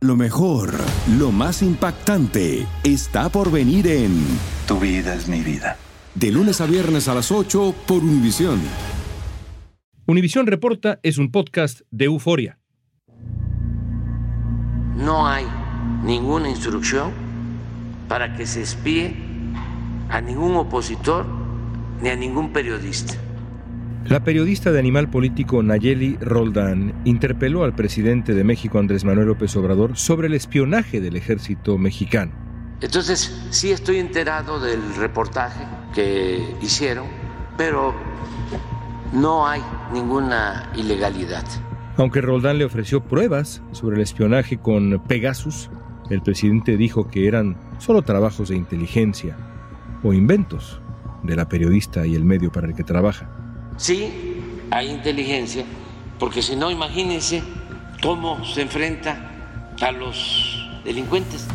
[0.00, 0.74] Lo mejor,
[1.18, 4.12] lo más impactante, está por venir en
[4.68, 5.76] Tu vida es mi vida.
[6.14, 8.60] De lunes a viernes a las 8 por Univisión.
[10.06, 12.60] Univisión Reporta es un podcast de euforia.
[14.94, 15.46] No hay
[16.04, 17.10] ninguna instrucción
[18.06, 19.16] para que se espíe
[20.10, 21.26] a ningún opositor
[22.00, 23.14] ni a ningún periodista.
[24.06, 29.54] La periodista de Animal Político Nayeli Roldán interpeló al presidente de México Andrés Manuel López
[29.56, 32.32] Obrador sobre el espionaje del ejército mexicano.
[32.80, 35.64] Entonces, sí estoy enterado del reportaje
[35.94, 37.06] que hicieron,
[37.58, 37.92] pero
[39.12, 39.60] no hay
[39.92, 41.44] ninguna ilegalidad.
[41.96, 45.70] Aunque Roldán le ofreció pruebas sobre el espionaje con Pegasus,
[46.08, 49.36] el presidente dijo que eran solo trabajos de inteligencia
[50.02, 50.80] o inventos
[51.24, 53.37] de la periodista y el medio para el que trabaja.
[53.78, 54.12] Sí,
[54.72, 55.64] hay inteligencia,
[56.18, 57.44] porque si no, imagínense
[58.02, 61.46] cómo se enfrenta a los delincuentes.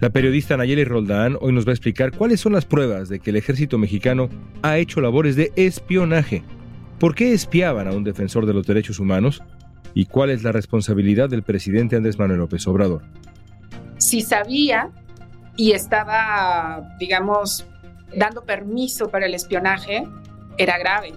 [0.00, 3.28] La periodista Nayeli Roldán hoy nos va a explicar cuáles son las pruebas de que
[3.28, 4.30] el ejército mexicano
[4.62, 6.44] ha hecho labores de espionaje,
[6.98, 9.42] por qué espiaban a un defensor de los derechos humanos
[9.98, 13.02] y cuál es la responsabilidad del presidente Andrés Manuel López Obrador.
[13.96, 14.90] Si sabía
[15.56, 17.66] y estaba, digamos,
[18.16, 20.04] dando permiso para el espionaje,
[20.56, 21.14] era grave.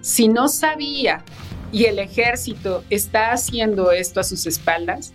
[0.00, 1.22] Si no sabía
[1.70, 5.14] y el ejército está haciendo esto a sus espaldas,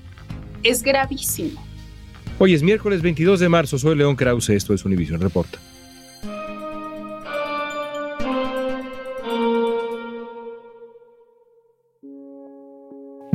[0.63, 1.61] es gravísimo.
[2.39, 5.59] Hoy es miércoles 22 de marzo, soy León Krause, esto es Univision Reporta.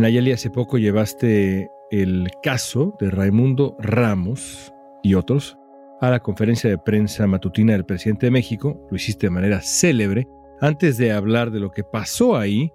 [0.00, 4.72] Nayeli, hace poco llevaste el caso de Raimundo Ramos
[5.02, 5.58] y otros
[6.00, 10.26] a la conferencia de prensa matutina del presidente de México, lo hiciste de manera célebre.
[10.62, 12.72] Antes de hablar de lo que pasó ahí,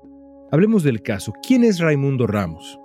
[0.51, 1.33] hablemos del caso.
[1.41, 2.79] ¿Quién es Raimundo Ramos?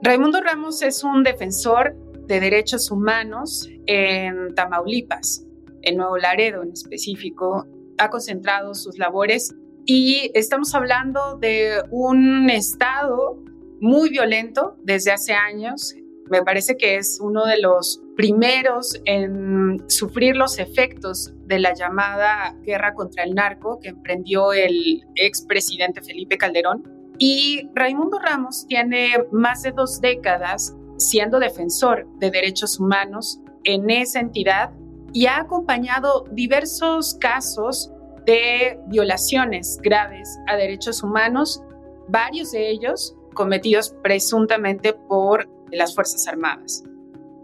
[0.00, 1.94] Raimundo Ramos es un defensor
[2.26, 5.44] de Derechos Humanos en Tamaulipas,
[5.82, 7.66] en Nuevo Laredo en específico,
[7.98, 9.54] ha concentrado sus labores
[9.84, 13.38] y estamos hablando de un estado
[13.80, 15.94] muy violento desde hace años.
[16.30, 22.56] Me parece que es uno de los primeros en sufrir los efectos de la llamada
[22.62, 26.82] guerra contra el narco que emprendió el expresidente Felipe Calderón.
[27.18, 34.20] Y Raimundo Ramos tiene más de dos décadas siendo defensor de derechos humanos en esa
[34.20, 34.70] entidad
[35.12, 37.90] y ha acompañado diversos casos
[38.26, 41.62] de violaciones graves a derechos humanos,
[42.08, 46.82] varios de ellos cometidos presuntamente por las Fuerzas Armadas.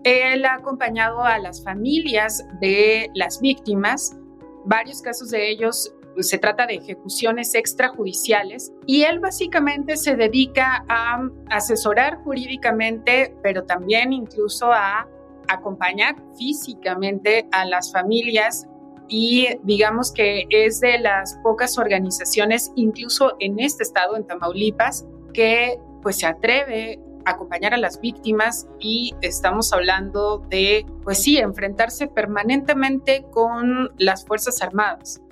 [0.02, 4.16] Él ha acompañado a las familias de las víctimas,
[4.64, 10.84] varios casos de ellos pues, se trata de ejecuciones extrajudiciales y él básicamente se dedica
[10.88, 15.08] a asesorar jurídicamente, pero también incluso a
[15.48, 18.66] acompañar físicamente a las familias
[19.08, 25.78] y digamos que es de las pocas organizaciones, incluso en este estado, en Tamaulipas, que
[26.02, 32.08] pues se atreve a acompañar a las víctimas y estamos hablando de, pues sí, enfrentarse
[32.08, 35.22] permanentemente con las Fuerzas Armadas.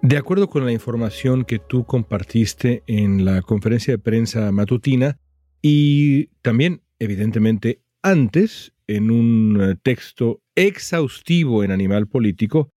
[0.00, 5.18] De acuerdo con la información que tú compartiste en la conferencia de prensa matutina
[5.60, 12.72] y también, evidentemente, antes, en un eh, texto exhaustivo en Animal Político,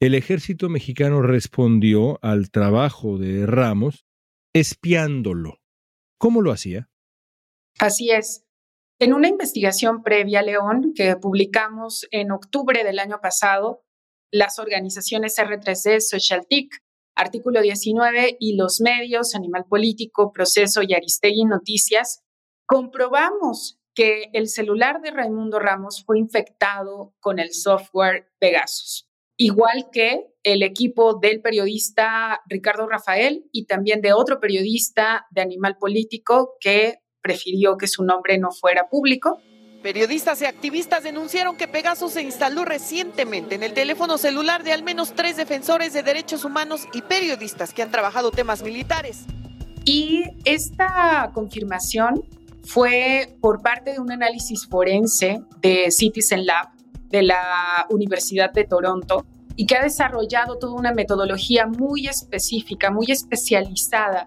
[0.00, 4.04] el ejército mexicano respondió al trabajo de Ramos
[4.52, 5.58] espiándolo.
[6.18, 6.88] ¿Cómo lo hacía?
[7.78, 8.44] Así es.
[8.98, 13.84] En una investigación previa, León, que publicamos en octubre del año pasado,
[14.30, 16.82] las organizaciones R3D, SocialTIC,
[17.14, 22.22] Artículo 19 y los medios, Animal Político, Proceso y Aristegui Noticias,
[22.66, 29.05] comprobamos que el celular de Raimundo Ramos fue infectado con el software Pegasus,
[29.36, 35.76] igual que el equipo del periodista Ricardo Rafael y también de otro periodista de Animal
[35.78, 39.40] Político que prefirió que su nombre no fuera público
[39.86, 44.82] Periodistas y activistas denunciaron que Pegasus se instaló recientemente en el teléfono celular de al
[44.82, 49.26] menos tres defensores de derechos humanos y periodistas que han trabajado temas militares.
[49.84, 52.24] Y esta confirmación
[52.64, 56.75] fue por parte de un análisis forense de Citizen Lab
[57.08, 59.26] de la Universidad de Toronto
[59.56, 64.26] y que ha desarrollado toda una metodología muy específica, muy especializada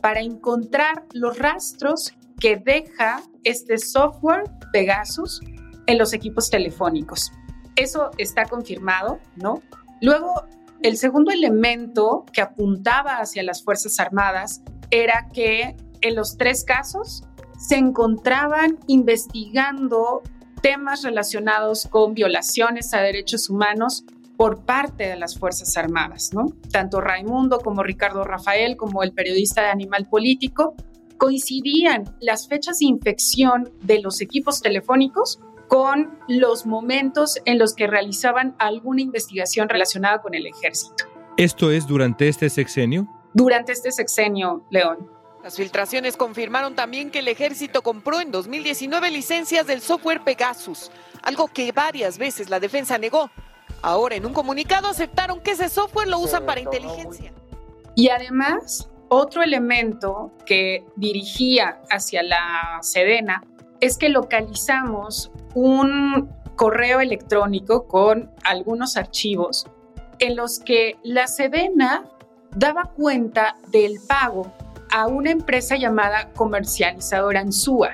[0.00, 5.40] para encontrar los rastros que deja este software Pegasus
[5.86, 7.32] en los equipos telefónicos.
[7.74, 9.62] Eso está confirmado, ¿no?
[10.00, 10.44] Luego,
[10.82, 17.24] el segundo elemento que apuntaba hacia las Fuerzas Armadas era que en los tres casos
[17.58, 20.22] se encontraban investigando
[20.60, 24.04] temas relacionados con violaciones a derechos humanos
[24.36, 26.52] por parte de las Fuerzas Armadas, ¿no?
[26.70, 30.74] Tanto Raimundo como Ricardo Rafael, como el periodista de Animal Político,
[31.18, 37.86] coincidían las fechas de infección de los equipos telefónicos con los momentos en los que
[37.86, 41.04] realizaban alguna investigación relacionada con el ejército.
[41.36, 43.06] ¿Esto es durante este sexenio?
[43.34, 45.17] Durante este sexenio, León.
[45.42, 50.90] Las filtraciones confirmaron también que el ejército compró en 2019 licencias del software Pegasus,
[51.22, 53.30] algo que varias veces la defensa negó.
[53.80, 57.32] Ahora en un comunicado aceptaron que ese software lo usan para inteligencia.
[57.94, 63.44] Y además, otro elemento que dirigía hacia la Sedena
[63.80, 69.66] es que localizamos un correo electrónico con algunos archivos
[70.18, 72.04] en los que la Sedena
[72.50, 74.52] daba cuenta del pago
[74.90, 77.92] a una empresa llamada comercializadora Ansúa,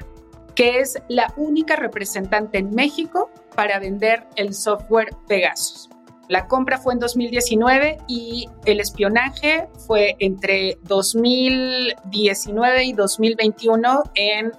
[0.54, 5.90] que es la única representante en México para vender el software Pegasus.
[6.28, 14.52] La compra fue en 2019 y el espionaje fue entre 2019 y 2021 en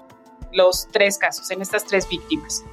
[0.54, 2.64] los tres casos, en estas tres víctimas.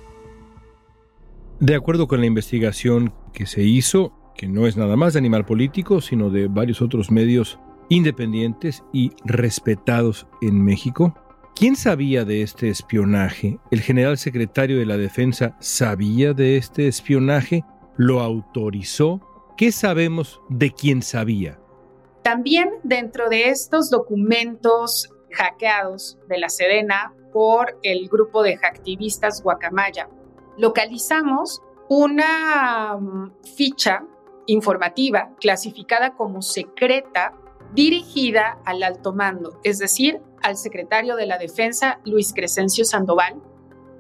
[1.59, 5.47] De acuerdo con la investigación que se hizo, que no es nada más de Animal
[5.47, 7.59] Político, sino de varios otros medios
[7.93, 11.15] independientes y respetados en México,
[11.55, 13.59] ¿quién sabía de este espionaje?
[13.71, 17.65] ¿El general secretario de la Defensa sabía de este espionaje?
[17.99, 19.21] ¿Lo autorizó?
[19.59, 21.61] ¿Qué sabemos de quién sabía?
[22.23, 30.09] También dentro de estos documentos hackeados de la Sedena por el grupo de hacktivistas Guacamaya,
[30.57, 31.61] localizamos
[31.91, 34.03] una mm, ficha
[34.47, 37.35] informativa clasificada como secreta
[37.75, 43.41] dirigida al alto mando, es decir, al secretario de la Defensa, Luis Crescencio Sandoval,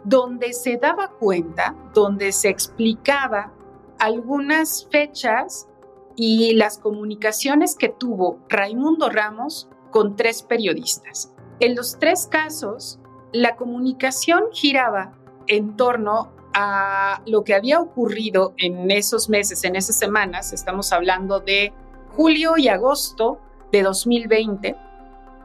[0.05, 3.53] donde se daba cuenta, donde se explicaba
[3.99, 5.69] algunas fechas
[6.17, 11.33] y las comunicaciones que tuvo Raimundo Ramos con tres periodistas.
[11.61, 12.99] En los tres casos,
[13.33, 15.13] la comunicación giraba
[15.47, 21.41] en torno a lo que había ocurrido en esos meses, en esas semanas, estamos hablando
[21.41, 21.73] de
[22.15, 23.39] julio y agosto
[23.73, 24.77] de 2020,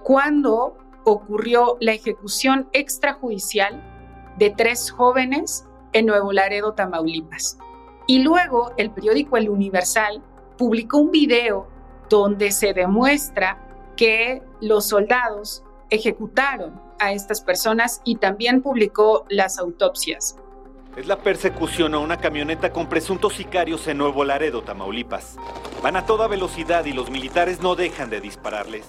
[0.03, 3.81] cuando ocurrió la ejecución extrajudicial
[4.37, 7.57] de tres jóvenes en Nuevo Laredo, Tamaulipas.
[8.05, 10.21] Y luego el periódico El Universal
[10.57, 11.67] publicó un video
[12.09, 13.63] donde se demuestra
[13.95, 20.37] que los soldados ejecutaron a estas personas y también publicó las autopsias.
[20.97, 25.37] Es la persecución a una camioneta con presuntos sicarios en Nuevo Laredo, Tamaulipas.
[25.83, 28.83] Van a toda velocidad y los militares no dejan de dispararles.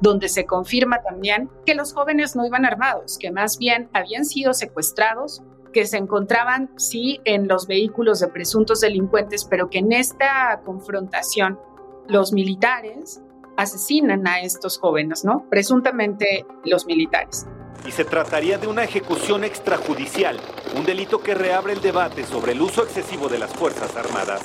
[0.00, 4.54] Donde se confirma también que los jóvenes no iban armados, que más bien habían sido
[4.54, 5.42] secuestrados
[5.74, 11.60] que se encontraban, sí, en los vehículos de presuntos delincuentes, pero que en esta confrontación
[12.08, 13.20] los militares
[13.58, 15.44] asesinan a estos jóvenes, ¿no?
[15.50, 17.46] Presuntamente los militares.
[17.86, 20.38] Y se trataría de una ejecución extrajudicial,
[20.76, 24.42] un delito que reabre el debate sobre el uso excesivo de las Fuerzas Armadas.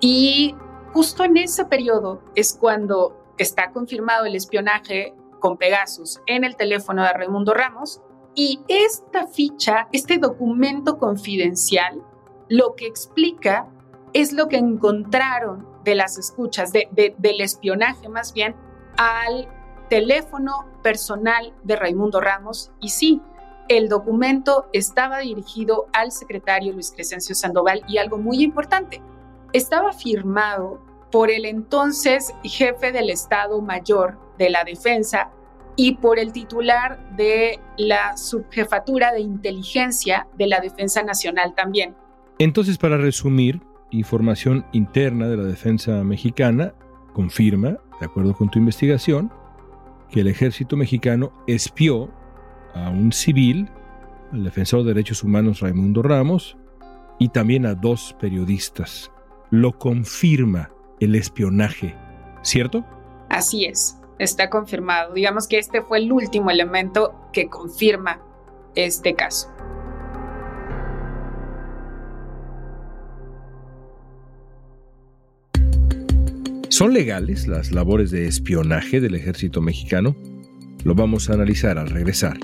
[0.00, 0.54] Y
[0.92, 7.02] justo en ese periodo es cuando está confirmado el espionaje con Pegasus en el teléfono
[7.02, 8.00] de Raimundo Ramos
[8.34, 12.02] y esta ficha, este documento confidencial,
[12.48, 13.68] lo que explica
[14.12, 18.56] es lo que encontraron de las escuchas, del espionaje más bien,
[18.96, 19.48] al
[19.88, 22.72] teléfono personal de Raimundo Ramos.
[22.80, 23.20] Y sí,
[23.68, 29.00] el documento estaba dirigido al secretario Luis Crescencio Sandoval y algo muy importante,
[29.52, 35.30] estaba firmado por el entonces jefe del Estado Mayor de la Defensa,
[35.76, 41.94] y por el titular de la subjefatura de inteligencia de la Defensa Nacional también.
[42.38, 43.60] Entonces, para resumir,
[43.90, 46.74] información interna de la defensa mexicana
[47.12, 49.32] confirma, de acuerdo con tu investigación,
[50.14, 52.08] que el ejército mexicano espió
[52.72, 53.68] a un civil
[54.30, 56.56] al defensor de derechos humanos Raimundo Ramos,
[57.18, 59.10] y también a dos periodistas.
[59.50, 61.96] Lo confirma el espionaje,
[62.42, 62.84] ¿cierto?
[63.28, 65.14] Así es, está confirmado.
[65.14, 68.22] Digamos que este fue el último elemento que confirma
[68.76, 69.50] este caso.
[76.68, 80.16] ¿Son legales las labores de espionaje del ejército mexicano?
[80.82, 82.38] Lo vamos a analizar al regresar.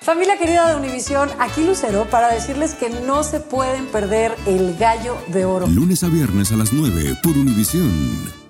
[0.00, 5.16] Familia querida de Univisión, aquí Lucero para decirles que no se pueden perder el gallo
[5.28, 5.66] de oro.
[5.66, 8.43] Lunes a viernes a las 9 por Univisión.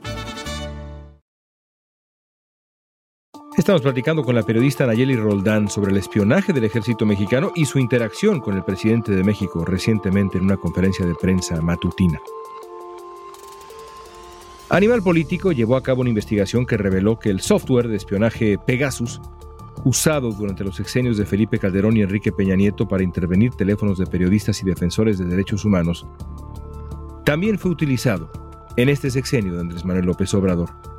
[3.57, 7.79] Estamos platicando con la periodista Nayeli Roldán sobre el espionaje del ejército mexicano y su
[7.79, 12.21] interacción con el presidente de México recientemente en una conferencia de prensa matutina.
[14.71, 19.21] Animal Político llevó a cabo una investigación que reveló que el software de espionaje Pegasus,
[19.85, 24.07] usado durante los sexenios de Felipe Calderón y Enrique Peña Nieto para intervenir teléfonos de
[24.07, 26.05] periodistas y defensores de derechos humanos,
[27.25, 28.33] también fue utilizado
[28.77, 30.94] en este sexenio de Andrés Manuel López Obrador.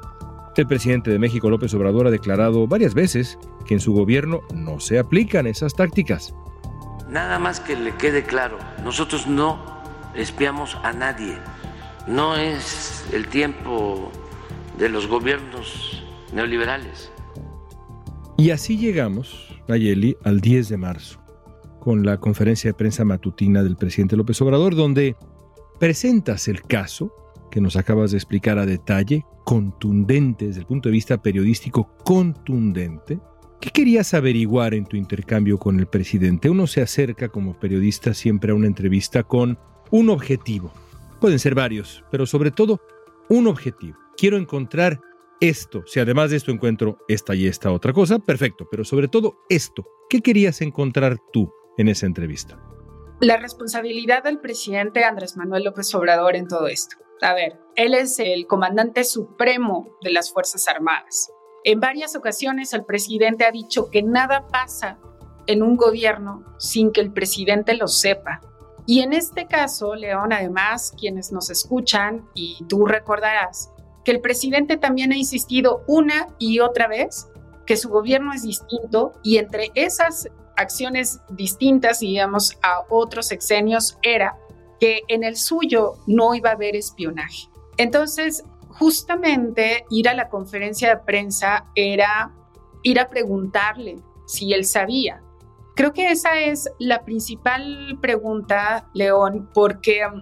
[0.57, 4.79] El presidente de México, López Obrador, ha declarado varias veces que en su gobierno no
[4.79, 6.33] se aplican esas tácticas.
[7.09, 9.59] Nada más que le quede claro, nosotros no
[10.15, 11.37] espiamos a nadie.
[12.07, 14.11] No es el tiempo
[14.77, 17.11] de los gobiernos neoliberales.
[18.37, 21.19] Y así llegamos, Nayeli, al 10 de marzo,
[21.81, 25.17] con la conferencia de prensa matutina del presidente López Obrador, donde
[25.79, 27.13] presentas el caso
[27.55, 33.17] que nos acabas de explicar a detalle, contundente desde el punto de vista periodístico, contundente.
[33.61, 36.49] ¿Qué querías averiguar en tu intercambio con el presidente?
[36.49, 39.57] Uno se acerca como periodista siempre a una entrevista con
[39.89, 40.73] un objetivo.
[41.21, 42.81] Pueden ser varios, pero sobre todo
[43.29, 43.97] un objetivo.
[44.17, 44.99] Quiero encontrar
[45.39, 45.81] esto.
[45.85, 49.85] Si además de esto encuentro esta y esta otra cosa, perfecto, pero sobre todo esto.
[50.09, 52.59] ¿Qué querías encontrar tú en esa entrevista?
[53.21, 56.97] La responsabilidad del presidente Andrés Manuel López Obrador en todo esto.
[57.21, 61.31] A ver, él es el comandante supremo de las Fuerzas Armadas.
[61.63, 64.99] En varias ocasiones el presidente ha dicho que nada pasa
[65.47, 68.41] en un gobierno sin que el presidente lo sepa.
[68.85, 73.71] Y en este caso, León, además, quienes nos escuchan, y tú recordarás,
[74.03, 77.27] que el presidente también ha insistido una y otra vez
[77.65, 84.37] que su gobierno es distinto y entre esas acciones distintas, digamos, a otros sexenios era
[84.79, 87.49] que en el suyo no iba a haber espionaje.
[87.77, 92.33] Entonces, justamente ir a la conferencia de prensa era
[92.83, 95.21] ir a preguntarle si él sabía.
[95.75, 100.21] Creo que esa es la principal pregunta, León, porque um,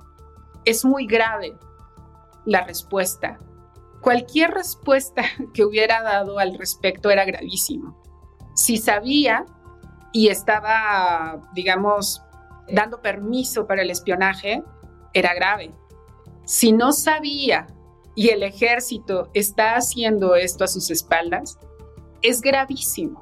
[0.65, 1.55] es muy grave
[2.45, 3.38] la respuesta.
[4.01, 8.01] Cualquier respuesta que hubiera dado al respecto era gravísimo.
[8.55, 9.45] Si sabía
[10.12, 12.23] y estaba, digamos,
[12.70, 14.63] dando permiso para el espionaje
[15.13, 15.72] era grave.
[16.46, 17.67] Si no sabía
[18.15, 21.58] y el ejército está haciendo esto a sus espaldas,
[22.22, 23.22] es gravísimo.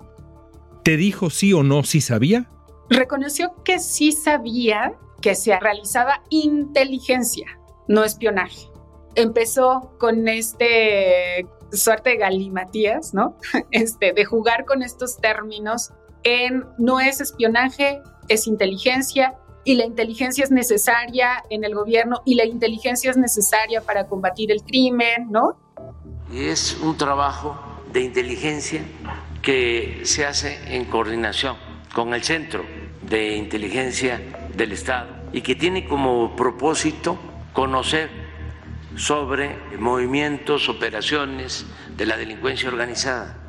[0.83, 2.49] ¿Te dijo sí o no si sabía?
[2.89, 8.69] Reconoció que sí sabía que se realizaba inteligencia, no espionaje.
[9.15, 13.37] Empezó con este suerte de galimatías, ¿no?
[13.71, 15.91] Este, de jugar con estos términos
[16.23, 22.35] en no es espionaje, es inteligencia y la inteligencia es necesaria en el gobierno y
[22.35, 25.57] la inteligencia es necesaria para combatir el crimen, ¿no?
[26.33, 27.59] Es un trabajo
[27.91, 28.81] de inteligencia
[29.41, 31.57] que se hace en coordinación
[31.93, 32.63] con el Centro
[33.01, 34.21] de Inteligencia
[34.55, 37.19] del Estado y que tiene como propósito
[37.51, 38.09] conocer
[38.95, 41.65] sobre movimientos, operaciones
[41.97, 43.40] de la delincuencia organizada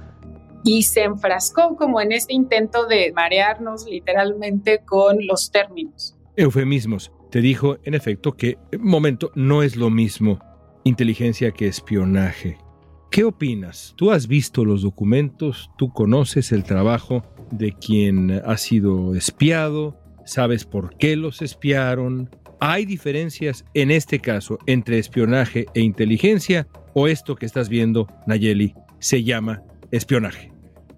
[0.64, 6.16] y se enfrascó como en este intento de marearnos literalmente con los términos.
[6.37, 7.12] Eufemismos.
[7.31, 10.38] Te dijo, en efecto, que, momento, no es lo mismo
[10.85, 12.59] inteligencia que espionaje.
[13.11, 13.95] ¿Qué opinas?
[13.97, 15.71] ¿Tú has visto los documentos?
[15.76, 19.99] ¿Tú conoces el trabajo de quien ha sido espiado?
[20.25, 22.31] ¿Sabes por qué los espiaron?
[22.59, 26.69] ¿Hay diferencias en este caso entre espionaje e inteligencia?
[26.95, 30.51] ¿O esto que estás viendo, Nayeli, se llama espionaje?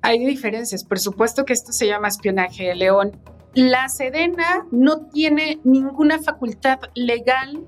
[0.04, 0.84] Hay diferencias.
[0.84, 3.12] Por supuesto que esto se llama espionaje, León.
[3.54, 7.64] La Sedena no tiene ninguna facultad legal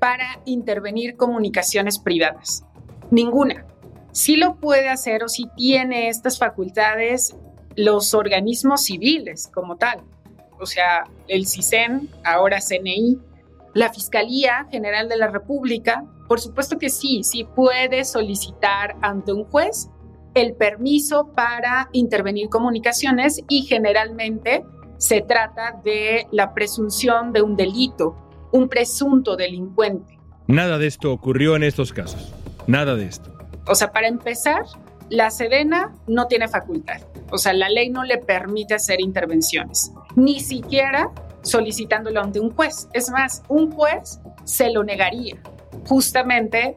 [0.00, 2.64] para intervenir comunicaciones privadas.
[3.10, 3.66] Ninguna.
[4.12, 7.36] Sí lo puede hacer o sí tiene estas facultades
[7.76, 10.00] los organismos civiles como tal.
[10.58, 13.18] O sea, el CISEN, ahora CNI,
[13.74, 19.44] la Fiscalía General de la República, Por supuesto que sí, sí puede solicitar ante un
[19.44, 19.90] juez
[20.36, 24.62] el permiso para intervenir comunicaciones y generalmente
[24.98, 28.14] se trata de la presunción de un delito,
[28.52, 30.18] un presunto delincuente.
[30.46, 32.34] Nada de esto ocurrió en estos casos.
[32.66, 33.32] Nada de esto.
[33.66, 34.62] O sea, para empezar,
[35.08, 37.00] la Sedena no tiene facultad.
[37.30, 42.88] O sea, la ley no le permite hacer intervenciones, ni siquiera solicitándolo ante un juez.
[42.92, 45.36] Es más, un juez se lo negaría,
[45.88, 46.76] justamente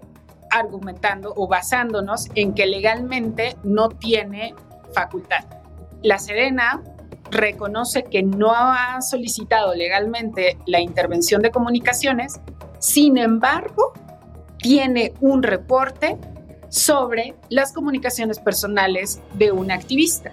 [0.50, 4.54] argumentando o basándonos en que legalmente no tiene
[4.94, 5.46] facultad.
[6.02, 6.82] La Sedena
[7.32, 12.40] reconoce que no ha solicitado legalmente la intervención de comunicaciones,
[12.80, 13.94] sin embargo,
[14.58, 16.18] tiene un reporte
[16.70, 20.32] sobre las comunicaciones personales de un activista.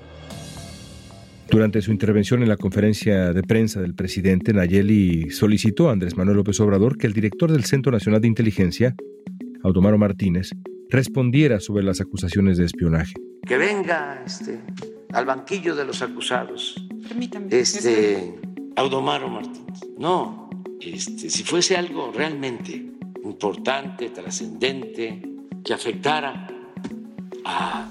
[1.48, 6.38] Durante su intervención en la conferencia de prensa del presidente, Nayeli solicitó a Andrés Manuel
[6.38, 8.96] López Obrador que el director del Centro Nacional de Inteligencia,
[9.66, 10.50] Automaro Martínez,
[10.90, 13.14] respondiera sobre las acusaciones de espionaje.
[13.44, 14.60] Que venga este,
[15.12, 16.86] al banquillo de los acusados.
[17.08, 17.48] Permítame.
[17.50, 18.38] Este,
[18.76, 19.80] Audomaro Martínez.
[19.98, 20.48] No,
[20.80, 22.92] este, si fuese algo realmente
[23.24, 25.20] importante, trascendente,
[25.64, 26.46] que afectara
[27.44, 27.88] a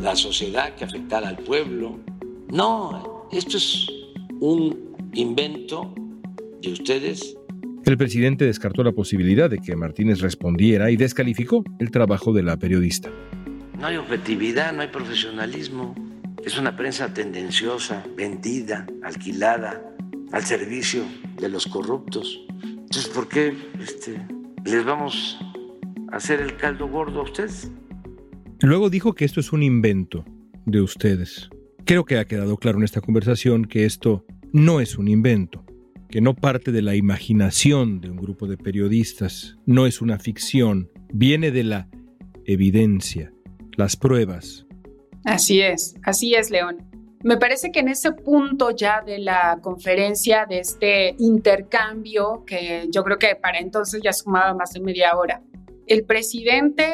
[0.00, 2.00] la sociedad, que afectara al pueblo.
[2.50, 3.86] No, esto es
[4.40, 5.94] un invento
[6.60, 7.36] de ustedes.
[7.84, 12.56] El presidente descartó la posibilidad de que Martínez respondiera y descalificó el trabajo de la
[12.56, 13.10] periodista.
[13.78, 15.94] No hay objetividad, no hay profesionalismo.
[16.44, 19.82] Es una prensa tendenciosa, vendida, alquilada,
[20.30, 21.02] al servicio
[21.40, 22.46] de los corruptos.
[22.62, 24.24] Entonces, ¿por qué este,
[24.64, 25.38] les vamos
[26.12, 27.70] a hacer el caldo gordo a ustedes?
[28.60, 30.24] Luego dijo que esto es un invento
[30.66, 31.50] de ustedes.
[31.84, 35.64] Creo que ha quedado claro en esta conversación que esto no es un invento,
[36.12, 40.90] que no parte de la imaginación de un grupo de periodistas, no es una ficción,
[41.12, 41.88] viene de la
[42.44, 43.32] evidencia,
[43.76, 44.66] las pruebas,
[45.24, 46.78] Así es, así es, León.
[47.22, 53.04] Me parece que en ese punto ya de la conferencia, de este intercambio, que yo
[53.04, 55.40] creo que para entonces ya sumaba más de media hora,
[55.86, 56.92] el presidente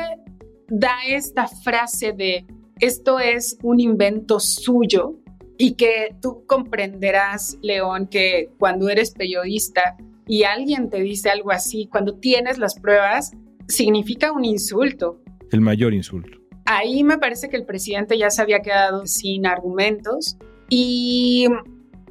[0.69, 2.47] da esta frase de
[2.79, 5.19] esto es un invento suyo
[5.59, 11.89] y que tú comprenderás, León, que cuando eres periodista y alguien te dice algo así,
[11.91, 13.33] cuando tienes las pruebas,
[13.67, 15.21] significa un insulto.
[15.51, 16.39] El mayor insulto.
[16.65, 20.37] Ahí me parece que el presidente ya se había quedado sin argumentos
[20.69, 21.47] y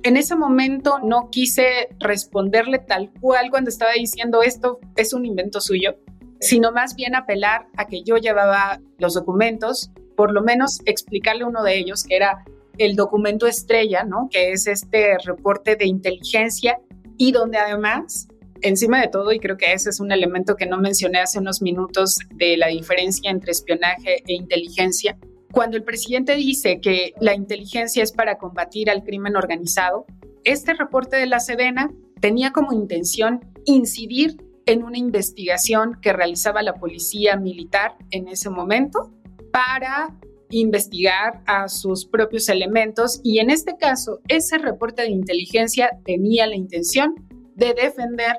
[0.03, 5.61] en ese momento no quise responderle tal cual cuando estaba diciendo esto es un invento
[5.61, 5.95] suyo,
[6.41, 11.63] sino más bien apelar a que yo llevaba los documentos, por lo menos explicarle uno
[11.63, 12.43] de ellos, que era
[12.77, 14.29] el documento estrella, ¿no?
[14.31, 16.79] Que es este reporte de inteligencia
[17.17, 18.27] y donde además
[18.61, 21.61] encima de todo, y creo que ese es un elemento que no mencioné hace unos
[21.61, 25.17] minutos de la diferencia entre espionaje e inteligencia,
[25.51, 30.05] cuando el presidente dice que la inteligencia es para combatir al crimen organizado,
[30.43, 36.73] este reporte de la Sedena tenía como intención incidir en una investigación que realizaba la
[36.73, 39.13] policía militar en ese momento
[39.51, 40.13] para
[40.49, 46.55] investigar a sus propios elementos y en este caso ese reporte de inteligencia tenía la
[46.55, 47.13] intención
[47.55, 48.37] de defender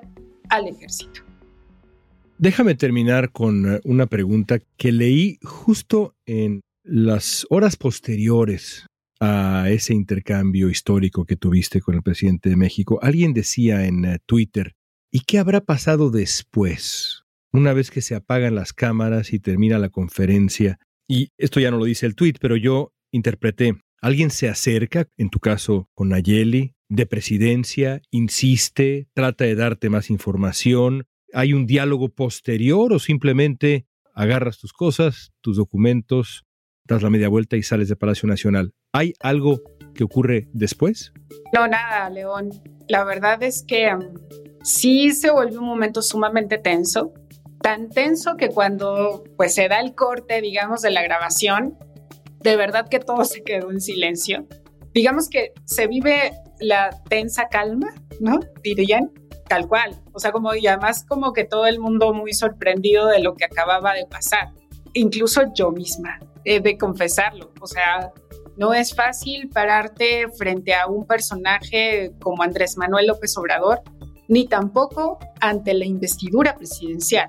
[0.48, 1.22] al ejército.
[2.38, 8.86] Déjame terminar con eh, una pregunta que leí justo en las horas posteriores
[9.20, 13.00] a ese intercambio histórico que tuviste con el presidente de México.
[13.02, 14.74] Alguien decía en eh, Twitter,
[15.10, 17.24] ¿y qué habrá pasado después?
[17.52, 21.78] Una vez que se apagan las cámaras y termina la conferencia, y esto ya no
[21.78, 26.74] lo dice el tweet, pero yo interpreté, alguien se acerca, en tu caso con Nayeli,
[26.88, 34.58] de presidencia, insiste, trata de darte más información, hay un diálogo posterior o simplemente agarras
[34.58, 36.44] tus cosas, tus documentos,
[36.84, 38.72] das la media vuelta y sales de Palacio Nacional.
[38.92, 39.60] ¿Hay algo
[39.94, 41.12] que ocurre después?
[41.54, 42.50] No, nada, León.
[42.88, 44.14] La verdad es que um,
[44.62, 47.12] sí se volvió un momento sumamente tenso,
[47.68, 51.76] tan tenso que cuando pues se da el corte, digamos, de la grabación,
[52.40, 54.46] de verdad que todo se quedó en silencio.
[54.94, 58.40] Digamos que se vive la tensa calma, ¿no?
[58.62, 59.12] Dirían,
[59.50, 60.00] tal cual.
[60.14, 63.44] O sea, como y además como que todo el mundo muy sorprendido de lo que
[63.44, 64.48] acababa de pasar.
[64.94, 67.52] Incluso yo misma, he de confesarlo.
[67.60, 68.14] O sea,
[68.56, 73.82] no es fácil pararte frente a un personaje como Andrés Manuel López Obrador,
[74.26, 77.28] ni tampoco ante la investidura presidencial.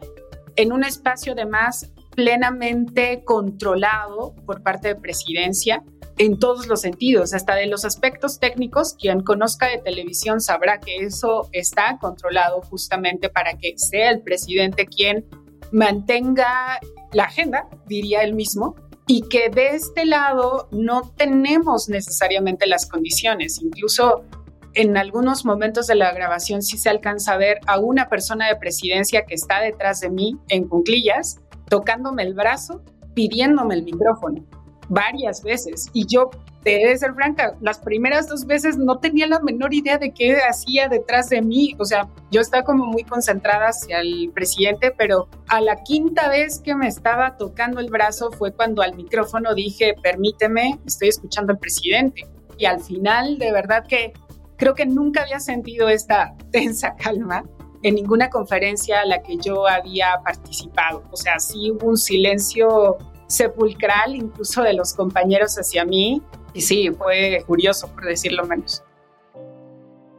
[0.60, 5.86] En un espacio además plenamente controlado por parte de presidencia,
[6.18, 8.94] en todos los sentidos, hasta de los aspectos técnicos.
[9.00, 14.86] Quien conozca de televisión sabrá que eso está controlado justamente para que sea el presidente
[14.86, 15.26] quien
[15.72, 16.82] mantenga
[17.14, 18.76] la agenda, diría él mismo,
[19.08, 23.62] y que de este lado no tenemos necesariamente las condiciones.
[23.62, 24.26] Incluso
[24.74, 28.56] en algunos momentos de la grabación sí se alcanza a ver a una persona de
[28.56, 34.44] presidencia que está detrás de mí en cunclillas, tocándome el brazo, pidiéndome el micrófono
[34.90, 35.88] varias veces.
[35.94, 36.30] Y yo,
[36.64, 40.90] de ser franca, las primeras dos veces no tenía la menor idea de qué hacía
[40.90, 41.76] detrás de mí.
[41.80, 46.60] O sea, yo estaba como muy concentrada hacia el presidente, pero a la quinta vez
[46.60, 51.60] que me estaba tocando el brazo fue cuando al micrófono dije, permíteme, estoy escuchando al
[51.60, 52.28] presidente.
[52.58, 54.12] Y al final, de verdad que
[54.60, 57.44] creo que nunca había sentido esta tensa calma
[57.82, 61.04] en ninguna conferencia a la que yo había participado.
[61.12, 66.22] O sea, sí hubo un silencio sepulcral incluso de los compañeros hacia mí.
[66.54, 68.84] Y sí, fue curioso, por decirlo menos.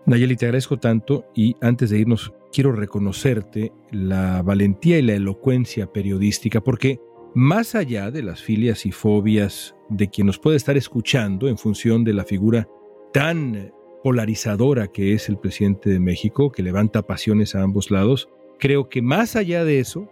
[0.07, 5.93] Nayeli, te agradezco tanto y antes de irnos quiero reconocerte la valentía y la elocuencia
[5.93, 6.99] periodística porque
[7.35, 12.03] más allá de las filias y fobias de quien nos puede estar escuchando en función
[12.05, 12.67] de la figura
[13.13, 13.73] tan
[14.03, 19.03] polarizadora que es el presidente de México, que levanta pasiones a ambos lados, creo que
[19.03, 20.09] más allá de eso,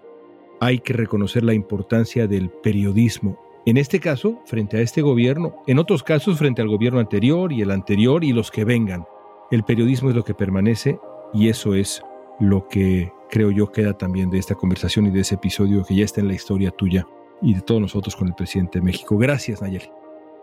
[0.61, 3.39] hay que reconocer la importancia del periodismo.
[3.67, 7.63] En este caso, frente a este gobierno, en otros casos, frente al gobierno anterior y
[7.63, 9.07] el anterior y los que vengan.
[9.51, 10.99] El periodismo es lo que permanece
[11.33, 12.03] y eso es
[12.41, 16.05] lo que creo yo queda también de esta conversación y de ese episodio que ya
[16.05, 17.07] está en la historia tuya
[17.43, 19.17] y de todos nosotros con el presidente de México.
[19.19, 19.91] Gracias, Nayeli.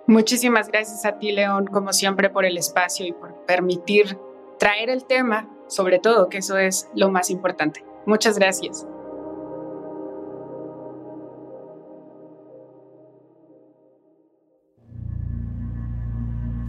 [0.08, 4.18] Muchísimas gracias a ti, León, como siempre, por el espacio y por permitir
[4.60, 7.84] traer el tema, sobre todo, que eso es lo más importante.
[8.06, 8.86] Muchas gracias.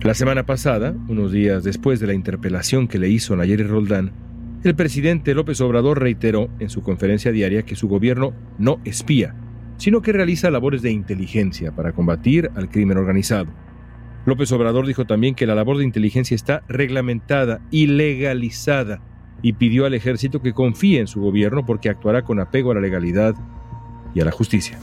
[0.03, 4.13] La semana pasada, unos días después de la interpelación que le hizo Nayeli Roldán,
[4.63, 9.35] el presidente López Obrador reiteró en su conferencia diaria que su gobierno no espía,
[9.77, 13.53] sino que realiza labores de inteligencia para combatir al crimen organizado.
[14.25, 19.01] López Obrador dijo también que la labor de inteligencia está reglamentada y legalizada
[19.43, 22.81] y pidió al ejército que confíe en su gobierno porque actuará con apego a la
[22.81, 23.35] legalidad
[24.15, 24.79] y a la justicia.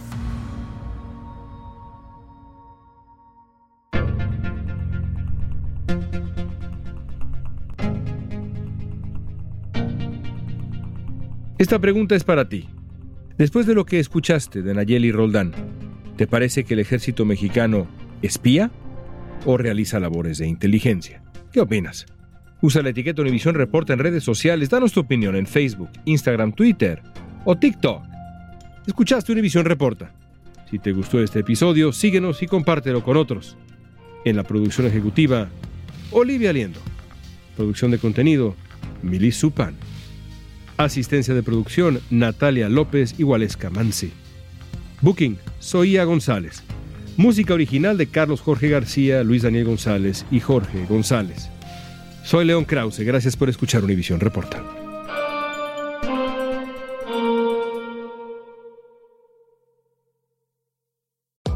[11.57, 12.69] Esta pregunta es para ti.
[13.37, 15.53] Después de lo que escuchaste de Nayeli Roldán,
[16.17, 17.87] ¿te parece que el ejército mexicano
[18.21, 18.69] espía
[19.45, 21.23] o realiza labores de inteligencia?
[21.51, 22.05] ¿Qué opinas?
[22.61, 24.69] Usa la etiqueta Univisión Reporta en redes sociales.
[24.69, 27.01] Danos tu opinión en Facebook, Instagram, Twitter
[27.43, 28.03] o TikTok.
[28.85, 30.13] Escuchaste Univisión Reporta.
[30.69, 33.57] Si te gustó este episodio, síguenos y compártelo con otros.
[34.25, 35.49] En la producción ejecutiva,
[36.11, 36.79] Olivia Liendo.
[37.55, 38.55] Producción de contenido,
[39.01, 39.75] Milly Supan.
[40.77, 44.11] Asistencia de producción, Natalia López y Waleska Mansi.
[45.01, 46.63] Booking, Soía González.
[47.17, 51.49] Música original de Carlos Jorge García, Luis Daniel González y Jorge González.
[52.23, 54.82] Soy León Krause, gracias por escuchar Univisión Reporta.